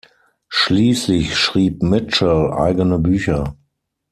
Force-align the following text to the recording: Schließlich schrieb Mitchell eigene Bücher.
Schließlich 0.49 1.37
schrieb 1.37 1.83
Mitchell 1.83 2.51
eigene 2.53 2.97
Bücher. 2.97 3.55